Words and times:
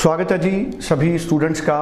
स्वागत 0.00 0.30
है 0.32 0.38
जी 0.38 0.80
सभी 0.80 1.18
स्टूडेंट्स 1.18 1.60
का। 1.60 1.76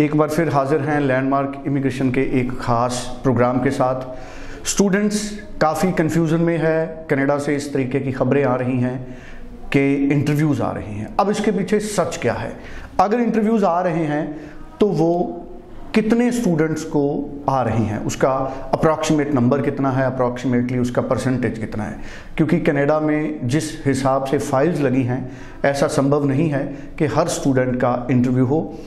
एक 0.00 0.14
बार 0.16 0.28
फिर 0.28 0.48
हाजिर 0.48 0.80
हैं 0.80 0.98
लैंडमार्क 1.00 1.62
इमिग्रेशन 1.66 2.10
के 2.10 2.20
एक 2.40 2.50
ख़ास 2.60 2.94
प्रोग्राम 3.22 3.58
के 3.58 3.70
साथ। 3.70 4.66
स्टूडेंट्स 4.68 5.20
काफ़ी 5.60 5.90
कन्फ्यूज़न 5.92 6.40
में 6.40 6.56
है। 6.58 7.06
कनाडा 7.10 7.38
से 7.38 7.54
इस 7.56 7.72
तरीके 7.72 8.00
की 8.00 8.12
खबरें 8.12 8.42
आ 8.44 8.54
रही 8.54 8.78
हैं 8.80 8.96
कि 9.72 9.94
इंटरव्यूज़ 10.12 10.62
आ 10.62 10.70
रहे 10.72 10.94
हैं। 10.94 11.14
अब 11.20 11.30
इसके 11.30 11.50
पीछे 11.50 11.80
सच 11.80 12.18
क्या 12.22 12.34
है? 12.34 12.52
अगर 13.00 13.20
इंटरव्यूज़ 13.20 13.64
आ 13.64 13.80
रहे 13.80 14.04
हैं 14.04 14.24
तो 14.80 14.86
वो 14.88 15.10
कितने 15.94 16.30
स्टूडेंट्स 16.32 16.82
को 16.84 17.02
आ 17.48 17.62
रही 17.62 17.84
हैं? 17.84 17.98
उसका 18.04 18.30
अप्रॉक्सीमेट 18.74 19.32
नंबर 19.34 19.62
कितना 19.62 19.90
है? 19.90 20.04
अप्रॉक्सीमेटली 20.06 20.78
उसका 20.78 21.02
परसेंटेज 21.02 21.58
कितना 21.58 21.84
है? 21.84 21.98
क्योंकि 22.36 22.58
कनाडा 22.60 22.98
में 23.00 23.48
जिस 23.48 23.64
हिसाब 23.86 24.24
से 24.24 24.38
फाइल्स 24.38 24.80
लगी 24.80 25.02
हैं, 25.02 25.30
ऐसा 25.64 25.86
संभव 25.86 26.24
नहीं 26.24 26.48
है 26.50 26.64
कि 26.98 27.06
हर 27.06 27.28
स्टूडेंट 27.28 27.76
का 27.76 28.06
इंटरव्यू 28.10 28.44
हो। 28.44 28.78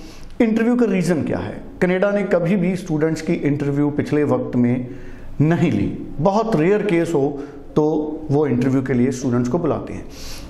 इंटरव्यू 0.42 0.76
का 0.76 0.86
रीज़न 0.86 1.24
क्या 1.24 1.38
है? 1.38 1.62
कनाडा 1.82 2.12
ने 2.12 2.24
कभी 2.24 2.56
भी 2.56 2.76
स्टूडेंट्स 2.76 3.22
की 3.22 3.34
इंटरव्यू 3.34 3.90
पिछले 3.90 4.24
वक्त 4.24 4.56
में 4.56 4.88
नहीं 5.42 5.72
ली। 5.72 5.88
बहुत 6.20 6.56
रेयर 6.56 6.82
केस 6.82 7.12
हो 7.16 7.44
तो 7.76 7.86
वो 8.32 8.48
इंटरव्यू 8.48 8.82
के 8.82 8.94
लिए 8.94 9.12
स्टूडेंट्स 9.12 9.50
को 9.50 9.60
बुलाते 9.60 9.94
हैं। 9.94 10.06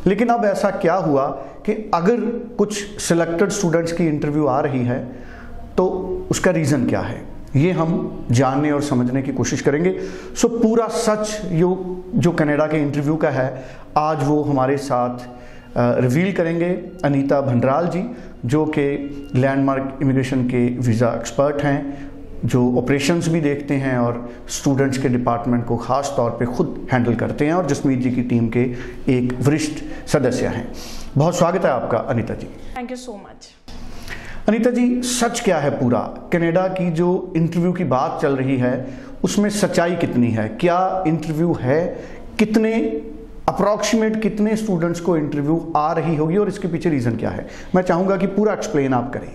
लेकिन 0.08 0.28
अब 0.28 0.46
ऐसा 0.46 0.70
क्या 0.70 0.96
हुआ 0.96 1.28
कि 1.66 1.92
अगर 1.94 2.22
कुछ 2.58 3.00
सिलेक्टेड 3.00 3.50
स्टूडेंट्स 3.50 3.92
की 3.92 4.08
इंटरव्यू 4.08 4.46
आ 4.46 4.60
रही 4.60 4.86
है 4.86 5.33
तो 5.78 5.86
उसका 6.32 6.52
रीज़न 6.52 6.86
क्या 6.88 7.02
है? 7.02 7.22
ये 7.56 7.72
हम 7.72 8.26
जानने 8.32 8.72
और 8.72 8.82
समझने 8.82 9.22
की 9.22 9.32
कोशिश 9.34 9.62
करेंगे। 9.62 9.96
सो 10.36 10.48
पूरा 10.50 10.88
सच 10.88 11.42
यो, 11.52 12.04
जो 12.16 12.32
कनाडा 12.32 12.68
के 12.68 12.78
इंटरव्यू 12.78 13.16
का 13.16 13.30
है, 13.30 13.66
आज 13.98 14.24
वो 14.24 14.42
हमारे 14.44 14.78
साथ 14.80 15.28
रिवील 15.78 16.32
करेंगे 16.34 16.70
अनीता 17.06 17.42
भंडराल 17.42 17.88
जी, 17.88 18.04
जो 18.46 18.66
कि 18.68 18.82
लैंडमार्क 19.36 20.00
इमिग्रेशन 20.02 20.44
के 20.48 20.68
वीज़ा 20.80 21.14
एक्सपर्ट 21.14 21.62
हैं, 21.62 22.12
जो 22.46 22.62
ऑपरेशंस 22.78 23.28
भी 23.28 23.42
देखते 23.42 23.74
हैं 23.76 23.98
और 23.98 24.30
स्टूडेंट्स 24.50 24.98
के 24.98 25.10
डिपार्टमेंट 25.10 25.66
को 25.66 25.78
ख़ास 25.78 26.14
तौर 26.18 26.32
पे 26.32 26.46
खुद 26.46 26.88
हैंडल 26.92 27.16
करते 27.16 27.46
हैं 27.46 27.54
और 27.54 27.68
जसमीत 27.68 28.00
जी 28.00 28.12
की 28.12 28.22
टीम 28.24 28.50
के 28.50 28.64
एक 29.10 29.34
वरिष्ठ 29.42 29.84
सदस्य 30.08 30.48
हैं। 30.48 30.72
बहुत 31.18 31.38
स्वागत 31.38 31.66
है 31.66 31.72
आपका, 31.72 31.98
Anita 31.98 32.34
ji. 32.34 32.48
Thank 32.78 32.92
you 32.92 32.98
so 32.98 33.14
much 33.16 33.50
Anita 34.50 34.70
ji, 34.70 35.02
सच 35.02 35.40
क्या 35.40 35.58
है 35.58 35.70
पूरा? 35.72 36.00
कनाडा 36.34 36.68
की 36.68 36.90
जो 36.92 37.34
इंटरव्यू 37.38 37.72
की 37.74 37.84
बात 37.84 38.20
चल 38.22 38.36
रही 38.36 38.58
है, 38.58 38.74
उसमें 39.24 39.50
सच्चाई 39.50 39.96
कितनी 39.96 40.32
है? 40.32 40.48
क्या 40.62 41.04
इंटरव्यू 41.08 41.54
है? 41.62 41.86
कितने 42.40 42.74
अप्रॉक्सीमेट 43.50 44.22
कितने 44.22 44.56
स्टूडेंट्स 44.56 45.00
को 45.00 45.16
इंटरव्यू 45.18 45.74
आ 45.76 45.92
रही 45.94 46.16
होगी 46.16 46.38
और 46.38 46.48
इसके 46.48 46.68
पीछे 46.68 46.90
रीज़न 46.90 47.16
क्या 47.18 47.30
है? 47.30 47.48
मैं 47.76 47.84
चाहूँगा 47.84 48.18
कि 48.18 48.28
पूरा 48.28 48.54
एक्सप्लेन 48.54 48.94
आप 48.94 49.12
करें। 49.14 49.32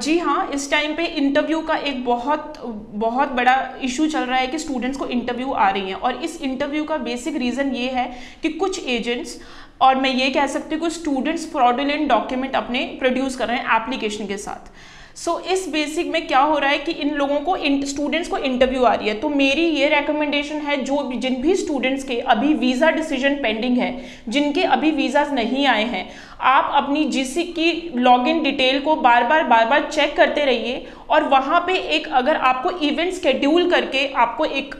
जी 0.00 0.18
हाँ 0.18 0.48
इस 0.54 0.70
टाइम 0.70 0.94
पे 0.96 1.04
इंटरव्यू 1.06 1.60
का 1.60 1.74
एक 1.74 2.04
बहुत 2.04 2.54
बहुत 2.94 3.28
बड़ा 3.32 3.54
इशू 3.82 4.06
चल 4.06 4.20
रहा 4.20 4.38
है 4.38 4.46
कि 4.46 4.58
स्टूडेंट्स 4.58 4.98
को 4.98 5.06
इंटरव्यू 5.06 5.52
आ 5.52 5.68
रही 5.68 5.88
हैं 5.88 5.94
और 5.94 6.22
इस 6.24 6.40
इंटरव्यू 6.42 6.84
का 6.84 6.96
बेसिक 6.96 7.36
रीज़न 7.36 7.70
ये 7.74 7.90
है 7.90 8.10
कि 8.42 8.48
कुछ 8.48 8.86
एजेंट्स 8.86 9.38
और 9.80 10.00
मैं 10.00 10.10
ये 10.10 10.30
कह 10.30 10.46
सकती 10.48 10.74
हूँ 10.74 10.82
कि 10.82 10.90
स्टूडेंट्स 10.90 11.50
फ्रॉडुलेंट 11.52 12.08
डॉक्यूमेंट 12.08 12.56
अपने 12.56 12.84
प्रोड्यूस 12.98 13.36
कर 13.36 13.48
रहे 13.48 13.56
हैं 13.56 13.76
एप्लीकेशन 13.76 14.26
के 14.26 14.36
साथ। 14.38 14.70
सो 15.16 15.30
so, 15.32 15.46
इस 15.46 15.68
बेसिक 15.68 16.06
में 16.06 16.26
क्या 16.26 16.40
हो 16.40 16.58
रहा 16.58 16.70
है 16.70 16.78
कि 16.78 16.92
इन 16.92 17.14
लोगों 17.14 17.38
को 17.40 17.56
स्टूडेंट्स 17.86 18.28
को 18.28 18.38
इंटरव्यू 18.38 18.82
आ 18.82 18.92
रही 18.94 19.08
है। 19.08 19.14
तो 19.20 19.28
मेरी 19.28 19.62
ये 19.62 19.88
रेकमेंडेशन 19.88 20.58
है 20.60 20.76
जो 20.84 20.98
भी 21.02 21.16
जिन 21.18 21.40
भी 21.42 21.54
स्टूडेंट्स 21.56 22.04
के 22.04 22.18
अभी 22.26 22.52
वीज़ा 22.54 22.90
डिसीज़न 22.90 23.34
पेंडिंग 23.42 23.78
है 23.78 23.90
जिनके 24.28 24.62
अभी 24.66 24.90
वीज़ाज 24.90 25.32
नहीं 25.34 25.66
आए 25.66 25.84
हैं 25.84 26.08
आप 26.46 26.70
अपनी 26.74 27.04
जीसी 27.10 27.42
की 27.52 27.72
लॉगिन 27.96 28.42
डिटेल 28.42 28.80
को 28.80 28.96
बार 28.98 29.24
बार 29.24 29.44
बार 29.44 29.66
बार 29.66 29.88
चेक 29.90 30.16
करते 30.16 30.44
रहिए। 30.44 30.86
और 31.10 31.24
वहाँ 31.28 31.60
पे 31.66 31.74
एक 31.96 32.08
अगर 32.14 32.36
आपको 32.44 32.70
इवेंट 32.86 33.12
स्केड्यूल 33.14 33.70
करके 33.70 34.06
आपको 34.16 34.44
एक 34.44 34.74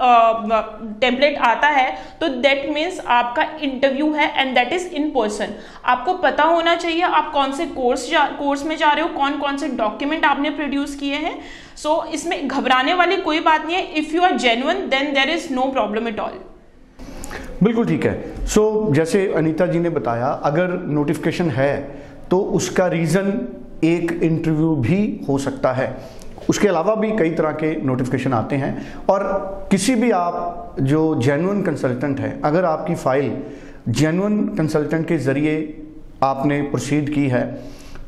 टेम्पलेट 1.01 1.39
आता 1.49 1.69
है 1.69 1.91
तो 2.21 2.29
दैट 2.29 2.69
मीन्स 2.71 3.01
आपका 3.09 3.43
इंटरव्यू 3.63 4.13
है 4.13 4.31
and 4.41 4.55
that 4.55 4.73
is 4.73 4.87
in 4.95 5.11
person 5.11 5.55
आपको 5.85 6.15
पता 6.19 6.45
होना 6.45 6.75
चाहिए 6.77 7.03
आप 7.03 7.31
कौन 7.33 7.53
से 7.53 7.67
कोर्स 7.69 8.09
कोर्स 8.39 8.65
में 8.67 8.77
जा 8.77 8.93
रहे 8.93 9.05
हो 9.05 9.09
कौन 9.15 9.39
कौन 9.39 9.57
से 9.57 9.69
डॉक्यूमेंट 9.77 10.25
आपने 10.25 10.51
प्रोड्यूस 10.51 10.95
किए 10.95 11.15
हैं. 11.17 11.39
सो 11.77 11.89
so, 11.97 12.15
इसमें 12.15 12.49
घबराने 12.49 12.95
वाली 12.95 13.17
कोई 13.21 13.41
बात 13.41 13.67
नहीं 13.67 13.77
है. 13.77 13.83
If 13.95 14.15
you 14.17 14.23
are 14.23 14.37
genuine 14.39 14.89
then 14.89 15.13
there 15.15 15.31
is 15.31 15.53
no 15.55 15.67
problem 15.73 16.09
at 16.09 16.21
all 16.21 16.39
बिल्कुल 17.63 17.87
ठीक 17.87 18.05
है। 18.07 18.47
सो 18.47 18.63
so, 18.63 18.95
जैसे 18.95 19.27
अनीता 19.35 19.67
जी 19.67 19.79
ने 19.79 19.91
बताया 19.91 20.27
अगर 20.45 20.73
नोटिफिकेशन 20.89 21.51
है 21.51 21.77
तो 22.31 22.39
उसका 22.59 22.87
रीज़न 22.89 23.31
एक 23.85 24.13
इंटरव्यू 24.23 24.75
भी 24.77 24.99
हो 25.29 25.39
सकता 25.39 25.73
है। 25.73 25.87
उसके 26.49 26.69
अलावा 26.69 26.95
भी 26.95 27.11
कई 27.13 27.31
तरह 27.33 27.53
के 27.55 27.75
नोटिफिकेशन 27.83 28.33
आते 28.35 28.57
हैं। 28.57 29.05
और 29.11 29.69
किसी 29.71 29.95
भी 29.95 30.11
आप 30.13 30.77
जो 30.83 31.15
जेनुअन 31.21 31.63
कंसल्टेंट 31.63 32.21
है, 32.21 32.41
अगर 32.45 32.65
आपकी 32.67 32.95
फ़ाइल 32.97 33.33
जेनुअन 33.91 34.45
कंसल्टेंट 34.57 35.07
के 35.09 35.19
ज़रिए 35.21 35.57
आपने 36.25 36.61
प्रोसीड 36.65 37.13
की 37.15 37.27
है 37.29 37.45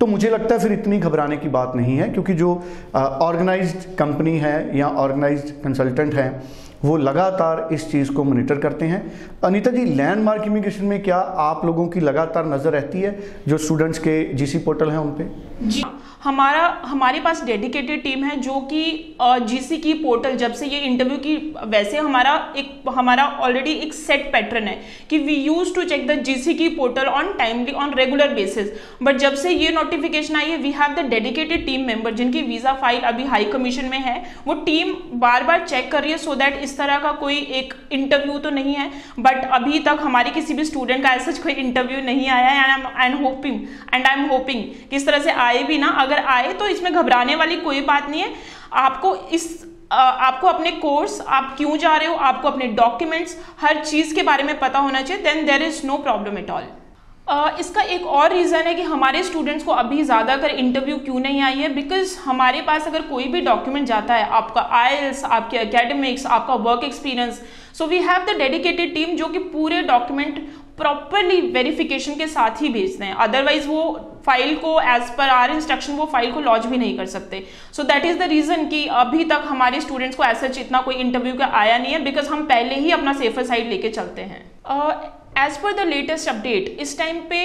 तो 0.01 0.07
मुझे 0.07 0.29
लगता 0.31 0.55
है 0.55 0.61
फिर 0.61 0.73
इतनी 0.73 0.99
घबराने 0.99 1.37
की 1.37 1.49
बात 1.51 1.73
नहीं 1.77 1.97
है, 1.97 2.09
क्योंकि 2.11 2.35
जो 2.35 2.51
ऑर्गेनाइज्ड 2.95 3.97
कंपनी 3.99 4.37
है 4.39 4.79
या 4.79 4.89
ऑर्गेनाइज्ड 4.97 5.49
कंसल्टेंट 5.63 6.15
है, 6.15 6.43
वो 6.85 6.97
लगातार 6.97 7.69
इस 7.73 7.91
चीज़ 7.93 8.13
को 8.13 8.25
मोनिटर 8.25 8.59
करते 8.59 8.87
हैं। 8.87 9.01
अनीता 9.45 9.71
जी 9.71 9.85
लैंडमार्क 9.87 10.45
इमिग्रेशन 10.47 10.85
में 10.85 11.03
क्या 11.03 11.17
आप 11.17 11.65
लोगों 11.67 11.87
की 11.89 12.01
लगातार 12.01 12.47
नज़र 12.47 12.73
रहती 12.73 13.01
है, 13.01 13.19
जो 13.49 13.59
स्टूडेंट्स 13.59 13.99
के 13.99 14.23
जीसी 14.35 14.59
पोर्टल 14.61 14.91
हैं 14.91 14.99
उन 14.99 15.11
पे? 15.13 15.27
जी। 15.65 15.83
हमारा, 16.25 16.63
हमारे 16.85 17.21
पास 17.21 17.43
डेडिकेटेड 17.45 18.03
टीम 18.03 18.25
है 18.25 18.37
जो 18.41 18.61
कि 18.73 19.17
जीसी 19.21 19.77
की 19.79 19.93
पोर्टल 19.95 20.37
जब 20.37 20.53
से 20.53 20.67
ये 20.67 20.79
इंटरव्यू 20.81 21.17
की, 21.19 21.37
वैसे 21.67 21.99
हमारा 21.99 22.33
एक, 22.57 22.89
हमारा 22.89 23.25
ऑलरेडी 23.41 23.73
एक 23.73 23.93
सेट 23.95 24.25
पैटर्न 24.33 24.69
है 24.69 24.79
कि 25.11 25.19
we 25.19 25.35
use 25.35 25.75
to 25.75 25.85
check 25.85 26.07
the 26.07 26.19
GC 26.25 26.55
की 26.55 26.69
portal 26.69 27.07
on 27.09 27.33
timely 27.39 27.73
on 27.75 27.95
regular 27.95 28.35
basis 28.35 28.71
but 29.03 29.17
जब 29.17 29.35
से 29.35 29.51
ये 29.51 29.71
नोटिफिकेशन 29.73 30.37
आई 30.37 30.51
है 30.51 30.57
we 30.57 30.71
have 30.73 30.95
the 30.95 31.05
dedicated 31.11 31.65
team 31.67 31.87
member 31.87 32.15
जिनकी 32.15 32.43
वीज़ा 32.43 32.73
फ़ाइल 32.73 33.01
अभी 33.03 33.25
हाई 33.27 33.45
कमीशन 33.53 33.89
में 33.91 33.99
है, 33.99 34.17
वो 34.47 34.55
टीम 34.65 34.93
बार 35.21 35.45
बार 35.45 35.67
चेक 35.67 35.91
कर 35.93 36.03
रही 36.03 36.13
है 36.13 36.19
सो 36.19 36.31
so 36.31 36.39
दैट 36.39 36.61
इस 36.63 36.77
तरह 36.79 36.99
का 36.99 37.13
कोई 37.21 37.39
एक 37.61 37.75
इंटरव्यू 37.93 38.39
तो 38.39 38.51
नहीं 38.51 38.75
है. 38.75 38.91
बट 39.19 39.45
अभी 39.53 39.79
तक 39.81 39.99
हमारे 40.03 40.31
किसी 40.31 40.55
भी 40.55 40.65
स्टूडेंट 40.65 41.03
का 41.03 41.11
ऐसा 41.11 41.33
कोई 41.43 41.53
इंटरव्यू 41.55 42.01
नहीं 42.03 42.29
आया 42.31 42.51
है 42.51 42.75
and 42.75 42.87
I 42.87 43.09
am 43.09 43.17
hoping 43.25 43.61
and 43.95 44.07
I 44.07 44.15
am 44.15 44.29
hoping 44.29 44.65
किस 44.91 45.07
तरह 45.07 45.19
से 45.19 45.31
आए 45.47 45.63
भी 45.63 45.79
ना 45.79 45.89
अगर 46.09 46.25
आए 46.29 46.53
तो 46.55 46.67
इसमें 46.69 46.93
घबराने 46.95 47.37
वाली 47.37 47.57
कोई 47.63 47.81
बात 47.85 48.11
नहीं 48.11 48.23
है। 48.23 48.35
आपको 48.79 49.15
इस 49.33 49.49
आपको 49.93 50.47
अपने 50.49 50.71
कोर्स, 50.73 51.21
आप 51.21 51.55
क्यों 51.59 51.77
जा 51.79 51.97
रहे 51.97 52.09
हो, 52.09 52.15
आपको 52.17 52.49
अपने 52.49 52.67
डॉक्यूमेंट्स, 52.75 53.37
हर 53.61 53.85
चीज़ 53.85 54.15
के 54.15 54.23
बारे 54.23 54.43
में 54.45 54.59
पता 54.59 54.79
होना 54.81 55.01
चाहिए 55.03 55.23
then 55.23 55.47
there 55.47 55.63
is 55.65 55.87
no 55.87 55.97
problem 55.99 56.39
at 56.39 56.51
all 56.51 56.67
इसका 57.61 57.83
एक 57.85 58.07
और 58.09 58.33
रीज़न 58.33 58.67
है 58.67 58.75
कि 58.75 58.83
हमारे 58.85 59.23
स्टूडेंट्स 59.23 59.65
को 59.65 59.73
अभी 59.75 60.03
ज़्यादातर 60.03 60.51
इंटरव्यू 60.53 60.97
क्यों 60.99 61.19
नहीं 61.21 61.41
आई 61.43 61.55
है? 61.55 61.69
बिकॉज़ 61.75 62.17
हमारे 62.21 62.61
पास 62.63 62.87
अगर 62.87 63.03
कोई 63.05 63.25
भी 63.27 63.41
डॉक्यूमेंट 63.43 63.87
जाता 63.87 64.15
है, 64.15 64.29
आपका 64.31 64.61
आयल्स 64.75 65.25
आपके 65.27 65.57
एकेडमिक्स 65.59 66.27
आपका 66.29 66.55
work 66.63 66.85
experience 66.85 67.43
so 67.79 67.87
we 67.87 67.99
have 68.03 68.25
the 68.25 68.37
dedicated 68.39 68.95
team 68.95 69.17
जो 69.17 69.27
कि 69.29 69.39
पूरे 69.51 69.83
डॉक्यूमेंट 69.85 70.47
प्रॉपरली 70.79 71.41
वेरिफिकेशन 71.53 72.15
के 72.15 72.27
साथ 72.29 72.63
ही 72.63 72.69
भेजते 72.69 73.05
हैं। 73.05 73.15
अदरवाइज़ 73.17 73.67
वो 73.69 73.83
फ़ाइल 74.27 74.55
को 74.57 74.81
एज 74.83 75.11
पर 75.19 75.29
आर 75.31 75.51
इंस्ट्रक्शन 75.51 75.93
वो 75.93 76.07
फ़ाइल 76.07 76.33
को 76.33 76.41
लॉन्च 76.41 76.67
भी 76.67 76.79
नहीं 76.79 76.97
कर 76.97 77.07
सकते। 77.09 77.43
So 77.73 77.83
that 77.85 78.05
is 78.05 78.19
the 78.19 78.29
reason 78.31 78.67
कि 78.69 78.85
अभी 78.97 79.25
तक 79.25 79.43
हमारे 79.47 79.81
स्टूडेंट्स 79.81 80.17
को 80.17 80.25
ऐसा 80.25 80.47
इतना 80.61 80.81
कोई 80.81 80.95
इंटरव्यू 80.97 81.35
का 81.35 81.47
आया 81.55 81.79
नहीं 81.79 81.93
है 81.93 82.03
बिकॉज़ 82.05 82.29
हम 82.29 82.45
पहले 82.47 82.75
ही 82.77 82.91
अपना 82.93 83.13
सेफर 83.15 83.45
साइड 83.45 83.69
लेके 83.69 83.89
चलते 83.91 84.23
हैं। 84.23 84.45
As 85.39 85.57
per 85.63 85.73
the 85.75 85.87
latest 85.87 86.29
update 86.29 86.81
इस 86.81 86.97
टाइम 86.99 87.19
पे 87.31 87.41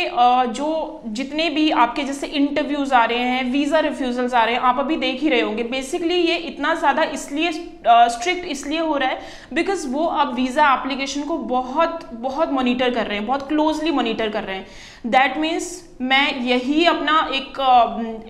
जो 0.51 0.69
जितने 1.09 1.49
भी 1.49 1.69
आपके 1.77 2.03
जैसे 2.03 2.27
इंटरव्यूज़ 2.29 2.93
आ 2.93 3.03
रहे 3.05 3.17
हैं 3.19 3.43
वीज़ा 3.51 3.79
रिफ्यूजल्स 3.79 4.33
आ 4.33 4.43
रहे 4.43 4.55
हैं, 4.55 4.61
आप 4.61 4.79
अभी 4.79 4.95
देख 4.97 5.21
ही 5.21 5.29
रहे 5.29 5.41
होंगे। 5.41 5.63
बेसिकली 5.65 6.15
ये 6.15 6.35
इतना 6.47 6.73
ज़्यादा 6.75 7.03
इसलिए 7.11 7.51
स्ट्रिक्ट 7.51 8.45
इसलिए 8.47 8.79
हो 8.79 8.97
रहा 8.97 9.09
है 9.09 9.19
बिकॉज़ 9.53 9.87
वो 9.89 10.05
अब 10.05 10.33
वीज़ा 10.35 10.73
एप्लीकेशन 10.73 11.23
को 11.23 11.37
बहुत 11.37 12.09
बहुत 12.13 12.51
मॉनिटर 12.51 12.89
कर 12.89 13.05
रहे 13.05 13.17
हैं, 13.17 13.25
बहुत 13.27 13.47
क्लोजली 13.47 13.91
मॉनिटर 13.91 14.29
कर 14.29 14.43
रहे 14.43 14.55
हैं। 14.55 14.65
दैट 15.05 15.37
मीन्स 15.37 15.81
मैं 16.01 16.41
यही 16.41 16.85
अपना 16.85 17.17
एक 17.33 17.59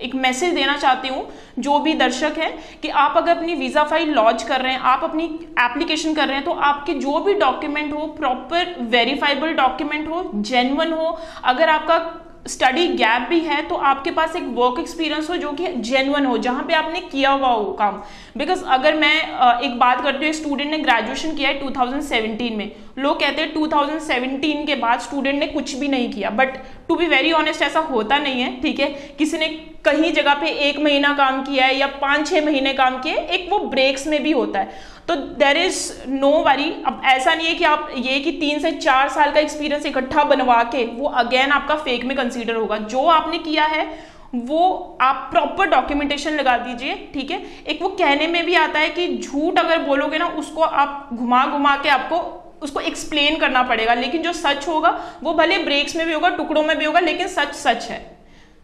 एक 0.02 0.14
मैसेज 0.16 0.54
देना 0.54 0.76
चाहती 0.76 1.08
हूँ, 1.08 1.26
जो 1.58 1.78
भी 1.80 1.92
दर्शक 1.94 2.38
हैं, 2.38 2.52
कि 2.82 2.88
आप 2.88 3.16
अगर 3.16 3.36
अपनी 3.36 3.54
वीज़ा 3.54 3.84
फ़ाइल 3.84 4.10
लॉन्च 4.14 4.42
कर 4.42 4.60
रहे 4.60 4.72
हैं, 4.72 4.80
आप 4.80 5.04
अपनी 5.04 5.24
एप्लीकेशन 5.60 6.14
कर 6.14 6.26
रहे 6.26 6.36
हैं 6.36 6.44
तो 6.44 6.50
आपके 6.50 6.94
जो 6.96 7.18
भी 7.20 7.34
डॉक्यूमेंट 7.36 7.92
हो 7.92 8.06
प्रॉपर 8.18 8.74
वेरीफाइबल 8.90 9.52
डॉक्यूमेंट 9.54 10.08
हो 10.08 10.30
जेनवन 10.34 10.92
हो, 10.92 11.18
अगर 11.44 11.68
आपका 11.68 12.20
स्टडी 12.46 12.86
गैप 12.88 13.28
भी 13.28 13.38
है 13.40 13.60
तो 13.68 13.74
आपके 13.88 14.10
पास 14.10 14.34
एक 14.36 14.46
वर्क 14.54 14.78
एक्सपीरियंस 14.80 15.28
हो 15.30 15.36
जो 15.36 15.52
कि 15.52 15.66
जेनुअन 15.66 16.26
हो, 16.26 16.36
जहाँ 16.38 16.64
पे 16.64 16.74
आपने 16.74 17.00
किया 17.02 17.30
हुआ 17.30 17.48
हो 17.48 17.72
काम। 17.72 18.02
बिकॉज़ 18.36 18.64
अगर 18.66 18.96
मैं 18.96 19.14
एक 19.60 19.78
बात 19.78 20.02
करती 20.02 20.26
हूँ 20.26 20.32
स्टूडेंट 20.34 20.70
ने 20.70 20.78
ग्रेजुएशन 20.78 21.34
किया 21.36 21.50
है 21.50 21.60
2017 21.60 22.56
में। 22.56 22.70
लोग 22.98 23.20
कहते 23.20 23.42
हैं 23.42 23.52
2017 23.54 24.66
के 24.66 24.74
बाद 24.76 25.00
स्टूडेंट 25.00 25.38
ने 25.38 25.46
कुछ 25.48 25.74
भी 25.74 25.88
नहीं 25.88 26.12
किया 26.12 26.30
but 26.32 26.58
to 26.88 26.96
be 26.96 27.06
very 27.08 27.32
honest 27.32 27.62
ऐसा 27.62 27.80
होता 27.82 28.18
नहीं 28.18 28.42
है, 28.42 28.60
ठीक 28.60 28.80
है? 28.80 28.88
किसी 29.18 29.38
ने 29.38 29.48
कहीं 29.84 30.12
जगह 30.12 30.34
पे 30.34 30.46
एक 30.46 30.78
महीना 30.78 31.12
काम 31.14 31.42
किया 31.42 31.66
है 31.66 31.76
या 31.76 31.86
पाँच 31.86 32.28
छः 32.28 32.44
महीने 32.44 32.72
काम 32.72 32.98
किए 32.98 33.14
एक 33.14 33.46
वो 33.50 33.58
ब्रेक्स 33.58 34.06
में 34.06 34.22
भी 34.22 34.30
होता 34.30 34.58
है। 34.58 34.94
तो 35.08 35.14
देर 35.14 35.56
इज़ 35.56 35.92
नो 36.08 36.30
वरी 36.30 36.70
अब 36.86 37.02
ऐसा 37.04 37.34
नहीं 37.34 37.46
है 37.46 37.54
कि 37.54 37.64
आप 37.64 37.90
ये 37.96 38.20
कि 38.20 38.30
तीन 38.30 38.58
से 38.58 38.70
चार 38.70 39.08
साल 39.08 39.32
का 39.32 39.40
एक्सपीरियंस 39.40 39.86
इकट्ठा 39.86 40.24
बनवा 40.24 40.62
के 40.62 40.84
वो 40.86 41.08
अगेन 41.08 41.50
आपका 41.50 41.76
फेक 41.76 42.04
में 42.04 42.16
कंसीडर 42.16 42.54
होगा। 42.54 42.76
जो 42.76 43.04
आपने 43.06 43.38
किया 43.38 43.64
है, 43.64 44.14
वो 44.34 44.98
आप 45.00 45.28
प्रॉपर 45.32 45.66
डॉक्यूमेंटेशन 45.66 46.30
लगा 46.30 46.56
दीजिए, 46.58 46.94
ठीक 47.14 47.30
है? 47.30 47.42
एक 47.68 47.82
वो 47.82 47.88
कहने 47.88 48.26
में 48.26 48.44
भी 48.46 48.54
आता 48.54 48.78
है 48.78 48.88
कि 48.88 49.18
झूठ 49.18 49.58
अगर 49.58 49.78
बोलोगे 49.78 50.18
ना, 50.18 50.26
उसको 50.26 50.62
आप 50.62 51.10
घुमा 51.14 51.46
घुमा 51.46 51.76
के 51.76 51.88
आपको 51.88 52.40
उसको 52.62 52.80
एक्सप्लेन 52.80 53.36
करना 53.36 53.62
पड़ेगा। 53.62 53.94
लेकिन 53.94 54.22
जो 54.22 54.32
सच 54.32 54.68
होगा, 54.68 55.00
वो 55.22 55.34
भले 55.34 55.58
ब्रेक्स 55.58 55.96
में 55.96 56.06
भी 56.06 56.12
होगा, 56.12 56.28
टुकड़ों 56.28 56.62
में 56.62 56.78
भी 56.78 56.84
होगा, 56.84 57.00
लेकिन 57.00 57.28
सच 57.28 57.54
सच 57.54 57.90
है। 57.90 58.13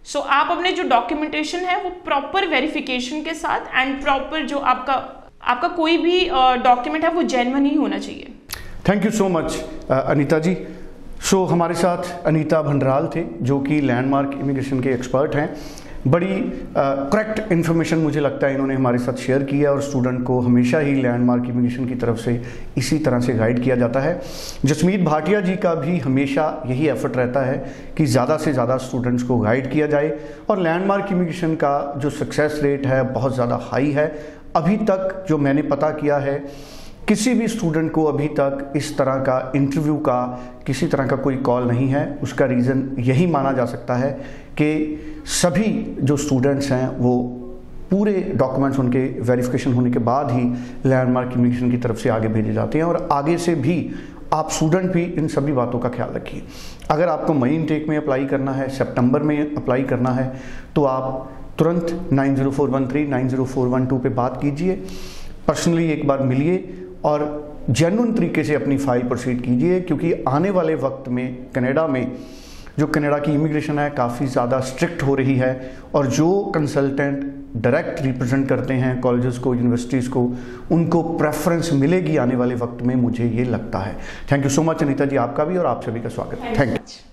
सो 0.05 0.19
so, 0.19 0.25
आप 0.27 0.51
अपने 0.51 0.73
जो 0.73 0.83
डॉक्यूमेंटेशन 0.89 1.59
है 1.59 1.83
वो 1.83 1.91
प्रॉपर 2.05 2.47
वेरिफिकेशन 2.49 3.23
के 3.23 3.35
साथ 3.35 3.61
एंड 3.75 4.03
प्रॉपर 4.03 4.47
जो 4.47 4.59
आपका 4.59 4.95
आपका 5.43 5.69
कोई 5.69 5.97
भी 5.99 6.21
डॉक्यूमेंट 6.65 7.05
है 7.05 7.11
वो 7.11 7.23
जेनवन 7.33 7.67
ही 7.67 7.75
होना 7.77 7.99
चाहिए। 7.99 8.33
Thank 8.89 9.05
you 9.05 9.11
so 9.11 9.29
much 9.29 9.59
Anita 9.91 10.39
ji. 10.39 10.55
So 10.55 11.37
so, 11.37 11.51
हमारे 11.53 11.75
साथ 11.75 12.27
अनीता 12.27 12.63
भंडराल 12.63 13.09
थे 13.17 13.25
जो 13.43 13.59
कि 13.61 13.81
लैंडमार्क 13.81 14.39
इमिग्रेशन 14.41 14.81
के 14.81 14.91
एक्सपर्ट 14.91 15.35
हैं। 15.37 15.49
बड़ी 16.07 16.27
करेक्ट 16.77 17.53
इन्फॉर्मेशन 17.53 17.99
मुझे 17.99 18.21
लगता 18.21 18.47
है 18.47 18.55
इन्होंने 18.55 18.75
हमारे 18.75 18.99
साथ 18.99 19.17
शेयर 19.17 19.43
की 19.43 19.59
है 19.61 19.67
और 19.69 19.81
स्टूडेंट 19.83 20.23
को 20.27 20.39
हमेशा 20.41 20.79
ही 20.79 20.95
लैंडमार्क 20.95 21.45
इमिग्रेशन 21.49 21.87
की 21.87 21.95
तरफ़ 21.95 22.17
से 22.19 22.41
इसी 22.79 22.99
तरह 22.99 23.21
से 23.21 23.33
गाइड 23.35 23.63
किया 23.63 23.77
जाता 23.77 24.01
है। 24.01 24.21
जसमीत 24.65 25.03
भाटिया 25.05 25.41
जी 25.41 25.57
का 25.57 25.75
भी 25.75 25.99
हमेशा 25.99 26.63
यही 26.67 26.89
एफर्ट 26.89 27.17
रहता 27.17 27.41
है 27.41 27.57
कि 27.99 28.07
ज़्यादा 28.07 28.37
से 28.37 28.53
ज़्यादा 28.53 28.77
स्टूडेंट्स 28.79 29.23
को 29.23 29.39
गाइड 29.39 29.71
किया 29.73 29.87
जाए 29.87 30.13
और 30.51 30.63
लैंडमार्क 30.63 31.13
इमिग्रेशन 31.13 31.55
का 31.55 31.95
जो 31.97 32.11
सक्सेस 32.11 32.61
रेट 32.63 32.87
है, 32.87 33.03
बहुत 33.13 33.35
ज़्यादा 33.35 33.61
हाई 33.63 33.91
है। 33.91 34.07
अभी 34.57 34.77
तक 34.77 35.25
जो 35.29 35.39
मैंने 35.39 35.63
पता 35.65 35.91
किया 35.93 36.17
है 36.19 36.39
किसी 37.09 37.33
भी 37.35 37.47
स्टूडेंट 37.49 37.91
को 37.93 38.05
अभी 38.05 38.27
तक 38.31 38.73
इस 38.77 38.97
तरह 38.99 39.17
का 39.19 39.53
इंटरव्यू 39.57 39.97
का 39.99 40.23
किसी 40.67 40.87
तरह 40.87 41.07
का 41.07 41.17
कोई 41.17 41.37
कॉल 41.39 41.65
नहीं 41.65 41.89
है। 41.89 42.19
उसका 42.23 42.47
रीज़न 42.47 42.89
यही 42.99 43.27
माना 43.27 43.53
जा 43.53 43.65
सकता 43.67 43.95
है 43.95 44.11
कि 44.53 45.25
सभी 45.33 45.97
जो 46.01 46.17
स्टूडेंट्स 46.17 46.71
हैं, 46.73 46.89
वो 46.89 47.23
पूरे 47.91 48.21
डॉक्यूमेंट्स 48.37 48.79
उनके 48.79 49.05
वेरिफिकेशन 49.23 49.73
होने 49.73 49.91
के 49.91 49.99
बाद 50.01 50.31
ही 50.31 50.43
लैंडमार्क 50.87 51.33
इमिग्रेशन 51.37 51.71
की 51.71 51.77
तरफ़ 51.79 51.97
से 51.97 52.09
आगे 52.09 52.29
भेजे 52.29 52.53
जाते 52.53 52.79
हैं 52.79 52.85
और 52.85 53.09
आगे 53.13 53.37
से 53.39 53.55
भी 53.57 53.77
आप 54.33 54.51
स्टूडेंट 54.51 54.93
भी 54.93 55.03
इन 55.05 55.29
सभी 55.29 55.53
बातों 55.53 55.79
का 55.79 55.89
ख्याल 55.89 56.11
रखिए। 56.15 56.43
अगर 56.91 57.09
आपको 57.09 57.35
मई 57.35 57.55
इनटेक 57.55 57.89
में 57.89 57.97
अप्लाई 57.97 58.27
करना 58.27 58.53
है 58.53 58.69
सितंबर 58.69 59.23
में 59.23 59.55
अप्लाई 59.55 59.83
करना 59.85 60.11
है 60.11 60.33
तो 60.75 60.85
आप 60.85 61.31
तुरंत 61.59 62.09
nine 62.13 62.35
zero 62.37 62.51
four 62.51 62.71
one 62.71 62.87
three 62.89 63.07
nine 63.07 63.29
zero 63.29 63.45
four 63.45 63.69
one 63.69 63.87
two 63.87 63.99
पर 63.99 64.09
बात 64.15 64.39
कीजिए। 64.43 64.75
पर्सनली 65.49 65.91
एक 65.91 66.07
बार 66.09 66.23
मिलिए 66.23 66.57
और 67.05 67.65
जेनुन 67.71 68.13
तरीके 68.15 68.45
से 68.45 68.55
अपनी 68.55 68.77
फ़ाइल 68.77 69.03
प्रोसीड 69.03 69.43
कीजिए 69.45 69.81
क्योंकि 69.81 70.13
आने 70.29 70.51
वाले 70.51 70.75
वक्त 70.77 71.09
में 71.09 71.51
कनाडा 71.55 71.87
में 71.87 72.17
जो 72.79 72.87
कनाडा 72.87 73.19
की 73.19 73.33
इमिग्रेशन 73.33 73.79
है 73.79 73.89
काफ़ी 73.91 74.27
ज़्यादा 74.27 74.61
स्ट्रिक्ट 74.61 75.03
हो 75.03 75.15
रही 75.15 75.35
है 75.37 75.51
और 75.95 76.07
जो 76.09 76.31
कंसल्टेंट 76.55 77.25
डायरेक्ट 77.57 78.03
रिप्रेजेंट 78.03 78.49
करते 78.49 78.75
हैं 78.75 79.01
कॉलेजेस 79.01 79.39
को 79.39 79.55
यूनिवर्सिटीज़ 79.55 80.11
को 80.11 80.25
उनको 80.73 81.03
प्रेफरेंस 81.17 81.71
मिलेगी 81.73 82.17
आने 82.17 82.37
वाले 82.37 82.55
वक्त 82.55 82.83
में 82.83 82.95
मुझे 82.97 83.29
ये 83.29 83.45
लगता 83.45 83.79
है। 83.79 83.97
Thank 84.33 84.45
you 84.45 84.51
so 84.51 84.63
much 84.63 84.83
Anita 84.83 85.05
ji 85.05 85.17
आपका 85.19 85.45
भी 85.45 85.57
और 85.57 85.67
आप 85.67 85.83
सभी 85.85 86.01
का 86.01 86.09
स्वागत। 86.09 86.59
Thank 86.59 86.73
you 86.73 87.10